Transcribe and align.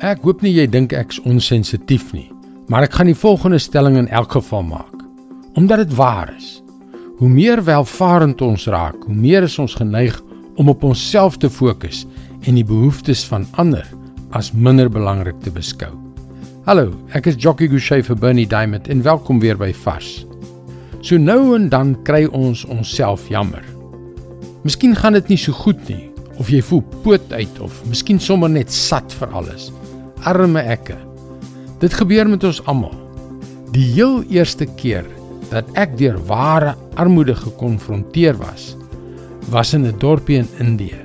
Ek 0.00 0.22
hoop 0.24 0.40
nie 0.40 0.54
jy 0.54 0.62
dink 0.64 0.94
ek's 0.96 1.18
onsensitief 1.28 2.06
nie, 2.16 2.30
maar 2.72 2.86
ek 2.86 2.94
gaan 2.96 3.10
die 3.10 3.18
volgende 3.20 3.58
stelling 3.60 3.98
in 4.00 4.06
elk 4.08 4.32
geval 4.32 4.62
maak. 4.64 5.02
Omdat 5.60 5.82
dit 5.82 5.90
waar 5.98 6.30
is. 6.32 6.62
Hoe 7.18 7.28
meer 7.28 7.60
welvarend 7.66 8.40
ons 8.40 8.64
raak, 8.72 8.96
hoe 9.04 9.12
meer 9.12 9.44
is 9.44 9.58
ons 9.60 9.74
geneig 9.76 10.14
om 10.56 10.70
op 10.72 10.86
onsself 10.88 11.36
te 11.36 11.50
fokus 11.52 12.06
en 12.48 12.56
die 12.56 12.64
behoeftes 12.64 13.26
van 13.28 13.44
ander 13.60 13.84
as 14.32 14.48
minder 14.56 14.88
belangrik 14.88 15.36
te 15.44 15.52
beskou. 15.52 15.90
Hallo, 16.64 16.94
ek 17.12 17.28
is 17.28 17.36
Jockey 17.36 17.68
Gouchee 17.68 18.00
vir 18.06 18.16
Bernie 18.16 18.48
Diamond 18.48 18.88
en 18.88 19.04
welkom 19.04 19.42
weer 19.44 19.60
by 19.60 19.68
Vars. 19.82 20.22
So 21.04 21.20
nou 21.20 21.52
en 21.58 21.68
dan 21.68 21.92
kry 22.08 22.22
ons 22.32 22.64
onsself 22.72 23.28
jammer. 23.28 23.68
Miskien 24.64 24.96
gaan 24.96 25.20
dit 25.20 25.28
nie 25.34 25.40
so 25.44 25.52
goed 25.60 25.84
nie 25.92 26.06
of 26.40 26.48
jy 26.48 26.64
voel 26.64 26.80
poot 27.04 27.36
uit 27.36 27.60
of 27.60 27.82
miskien 27.92 28.16
sommer 28.16 28.48
net 28.48 28.72
sat 28.72 29.12
vir 29.20 29.36
alles 29.36 29.68
arme 30.28 30.60
ekke. 30.60 30.96
Dit 31.80 31.94
gebeur 31.96 32.28
met 32.28 32.44
ons 32.44 32.60
almal. 32.68 32.94
Die 33.72 33.86
heel 33.94 34.22
eerste 34.28 34.66
keer 34.76 35.06
dat 35.50 35.66
ek 35.78 35.96
deur 35.98 36.18
ware 36.28 36.74
armoede 37.00 37.34
gekonfronteer 37.34 38.36
was, 38.38 38.76
was 39.50 39.74
in 39.74 39.86
'n 39.86 39.98
dorpie 39.98 40.38
in 40.38 40.48
Indië. 40.58 41.00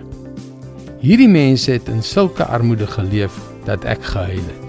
Hierdie 0.99 1.29
mense 1.29 1.71
het 1.71 1.87
in 1.87 2.03
sulke 2.03 2.45
armoede 2.45 2.87
geleef 2.87 3.33
dat 3.65 3.83
ek 3.85 4.03
gehuil 4.03 4.45
het. 4.45 4.63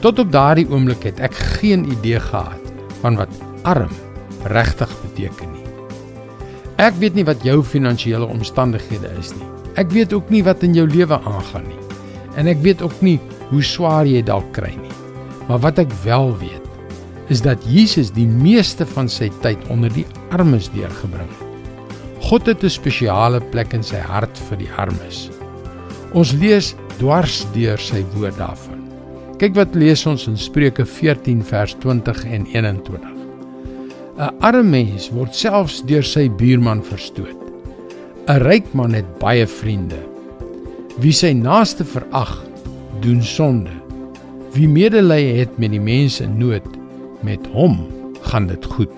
Tot 0.00 0.18
op 0.18 0.32
daardie 0.32 0.68
oomblik 0.70 1.02
het 1.02 1.20
ek 1.20 1.34
geen 1.34 1.90
idee 1.90 2.20
gehad 2.20 2.62
van 3.00 3.16
wat 3.16 3.32
arm 3.62 3.90
regtig 4.44 4.90
beteken 5.02 5.52
nie. 5.52 5.66
Ek 6.78 6.94
weet 7.02 7.14
nie 7.14 7.24
wat 7.26 7.42
jou 7.42 7.62
finansiële 7.62 8.26
omstandighede 8.26 9.10
is 9.18 9.32
nie. 9.34 9.48
Ek 9.74 9.90
weet 9.90 10.12
ook 10.12 10.30
nie 10.30 10.44
wat 10.46 10.62
in 10.62 10.74
jou 10.74 10.86
lewe 10.86 11.18
aangaan 11.18 11.66
nie. 11.66 11.82
En 12.38 12.46
ek 12.46 12.62
weet 12.62 12.82
ook 12.82 13.00
nie 13.02 13.18
hoe 13.50 13.62
swaar 13.62 14.06
jy 14.06 14.22
dalk 14.22 14.52
kry 14.56 14.74
nie. 14.76 14.96
Maar 15.48 15.58
wat 15.64 15.78
ek 15.78 15.92
wel 16.04 16.32
weet, 16.38 16.64
is 17.28 17.42
dat 17.44 17.64
Jesus 17.68 18.10
die 18.16 18.28
meeste 18.28 18.86
van 18.88 19.08
sy 19.08 19.28
tyd 19.44 19.60
onder 19.72 19.92
die 19.92 20.06
armes 20.32 20.70
deurgebring 20.72 21.28
het. 21.28 21.44
God 22.28 22.46
het 22.46 22.64
'n 22.64 22.70
spesiale 22.70 23.40
plek 23.40 23.72
in 23.72 23.82
sy 23.82 24.00
hart 24.00 24.38
vir 24.48 24.58
die 24.58 24.72
armes. 24.76 25.30
Ons 26.12 26.32
lees 26.32 26.74
dwars 26.98 27.46
deur 27.54 27.78
sy 27.78 28.04
woord 28.14 28.36
daarvan. 28.38 28.80
Kyk 29.38 29.54
wat 29.54 29.74
lees 29.74 30.06
ons 30.06 30.26
in 30.26 30.36
Spreuke 30.36 30.84
14 30.84 31.42
vers 31.42 31.76
20 31.80 32.24
en 32.24 32.46
21. 32.46 33.18
'n 34.18 34.34
Arme 34.40 34.62
mens 34.62 35.10
word 35.10 35.34
selfs 35.34 35.82
deur 35.86 36.02
sy 36.02 36.28
buurman 36.28 36.82
verstoot. 36.82 37.38
'n 38.26 38.40
Ryk 38.42 38.74
man 38.74 38.94
het 38.94 39.18
baie 39.18 39.46
vriende. 39.46 40.00
Wie 40.98 41.12
sy 41.12 41.32
naaste 41.32 41.84
verag, 41.84 42.47
doen 43.00 43.22
sonde. 43.22 43.70
Wie 44.52 44.68
medelee 44.68 45.34
het 45.38 45.58
met 45.58 45.70
die 45.70 45.80
mense 45.80 46.22
in 46.24 46.38
nood, 46.38 46.66
met 47.20 47.46
hom 47.52 47.86
gaan 48.20 48.46
dit 48.46 48.64
goed. 48.64 48.94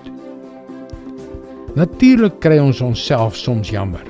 Natuurlik 1.75 2.39
kry 2.43 2.57
ons 2.59 2.81
onsself 2.81 3.35
soms 3.35 3.69
jammer. 3.69 4.03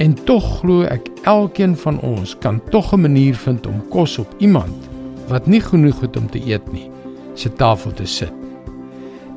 En 0.00 0.14
tog 0.24 0.44
glo 0.60 0.86
ek 0.88 1.08
elkeen 1.28 1.74
van 1.76 2.00
ons 2.06 2.36
kan 2.38 2.60
tog 2.70 2.92
'n 2.92 3.00
manier 3.00 3.34
vind 3.34 3.66
om 3.66 3.82
kos 3.88 4.18
op 4.18 4.34
iemand 4.38 4.88
wat 5.28 5.46
nie 5.46 5.60
genoeg 5.60 6.00
het 6.00 6.16
om 6.16 6.30
te 6.30 6.40
eet 6.46 6.72
nie, 6.72 6.90
se 7.34 7.52
tafel 7.52 7.92
te 7.92 8.06
sit. 8.06 8.32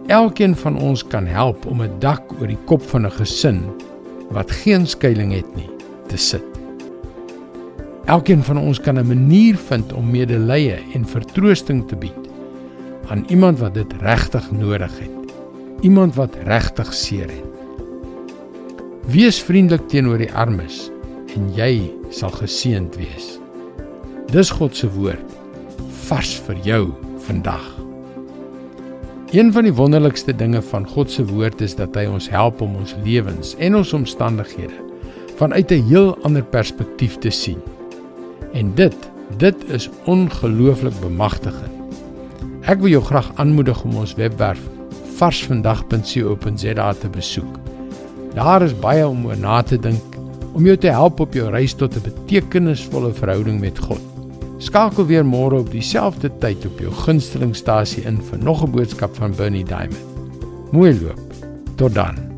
Elkeen 0.07 0.55
van 0.55 0.77
ons 0.77 1.03
kan 1.07 1.25
help 1.25 1.65
om 1.65 1.81
'n 1.81 1.99
dak 1.99 2.21
oor 2.39 2.47
die 2.47 2.63
kop 2.65 2.81
van 2.81 3.05
'n 3.05 3.11
gesin 3.11 3.61
wat 4.29 4.51
geen 4.51 4.87
skuilings 4.87 5.35
het 5.35 5.55
nie, 5.55 5.69
te 6.07 6.17
sit. 6.17 6.52
Elkeen 8.05 8.43
van 8.43 8.57
ons 8.57 8.79
kan 8.79 8.99
'n 8.99 9.07
manier 9.07 9.55
vind 9.55 9.93
om 9.93 10.11
medelee 10.11 10.75
en 10.93 11.07
vertroosting 11.07 11.87
te 11.87 11.95
bied 11.95 12.23
aan 13.07 13.25
iemand 13.27 13.59
wat 13.59 13.73
dit 13.73 13.93
regtig 13.99 14.51
nodig 14.51 14.99
het. 14.99 15.33
Iemand 15.81 16.15
wat 16.15 16.35
regtig 16.43 16.93
seer 16.93 17.29
het. 17.29 17.51
Wees 19.05 19.41
vriendelik 19.43 19.87
teenoor 19.87 20.17
die 20.17 20.33
armes 20.33 20.91
en 21.35 21.53
jy 21.55 21.91
sal 22.09 22.29
geseënd 22.29 22.95
wees. 22.95 23.39
Dis 24.31 24.49
God 24.49 24.75
se 24.75 24.91
woord 24.91 25.31
vars 26.07 26.35
vir 26.47 26.55
jou 26.63 26.93
vandag. 27.17 27.83
Een 29.31 29.51
van 29.53 29.63
die 29.63 29.73
wonderlikste 29.73 30.35
dinge 30.35 30.61
van 30.61 30.87
God 30.87 31.11
se 31.11 31.25
woord 31.25 31.61
is 31.61 31.75
dat 31.75 31.95
hy 31.95 32.05
ons 32.05 32.29
help 32.29 32.61
om 32.61 32.75
ons 32.75 32.95
lewens 33.03 33.55
en 33.57 33.75
ons 33.75 33.93
omstandighede 33.93 34.77
vanuit 35.35 35.71
'n 35.71 35.87
heel 35.87 36.17
ander 36.23 36.43
perspektief 36.43 37.17
te 37.17 37.29
sien. 37.29 37.57
En 38.53 38.71
dit, 38.75 38.95
dit 39.37 39.55
is 39.73 39.89
ongelooflik 40.05 40.93
bemagtigend. 41.01 41.71
Ek 42.63 42.79
wil 42.79 42.93
jou 42.93 43.03
graag 43.03 43.31
aanmoedig 43.41 43.83
om 43.83 43.97
ons 43.99 44.15
webwerf 44.15 44.61
varsvandag.co.za 45.17 46.93
te 46.93 47.09
besoek. 47.09 47.59
Daar 48.33 48.65
is 48.65 48.73
baie 48.79 49.05
om 49.07 49.25
oor 49.25 49.37
na 49.37 49.61
te 49.61 49.77
dink 49.77 50.17
om 50.53 50.65
jou 50.65 50.77
te 50.77 50.91
help 50.93 51.19
op 51.19 51.33
jou 51.33 51.49
reis 51.49 51.73
tot 51.73 51.95
'n 51.95 52.05
betekenisvolle 52.05 53.13
verhouding 53.13 53.59
met 53.59 53.79
God. 53.79 54.01
Skakel 54.57 55.05
weer 55.05 55.25
môre 55.25 55.59
op 55.59 55.71
dieselfde 55.71 56.31
tyd 56.39 56.65
op 56.65 56.79
jou 56.79 56.91
gunstelingstasie 56.91 58.03
in 58.03 58.21
vir 58.21 58.39
nog 58.39 58.63
'n 58.63 58.71
boodskap 58.71 59.15
van 59.15 59.35
Bernie 59.35 59.65
Diamond. 59.65 60.05
Mooi 60.71 60.99
loop. 61.01 61.19
Tot 61.75 61.93
dan. 61.93 62.32